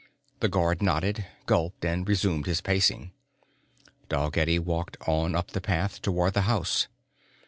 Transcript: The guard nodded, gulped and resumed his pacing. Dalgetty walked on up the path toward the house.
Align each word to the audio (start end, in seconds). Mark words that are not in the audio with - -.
The 0.39 0.49
guard 0.49 0.81
nodded, 0.81 1.27
gulped 1.45 1.85
and 1.85 2.09
resumed 2.09 2.47
his 2.47 2.59
pacing. 2.59 3.11
Dalgetty 4.09 4.57
walked 4.57 4.97
on 5.05 5.35
up 5.35 5.51
the 5.51 5.61
path 5.61 6.01
toward 6.01 6.33
the 6.33 6.41
house. 6.49 6.87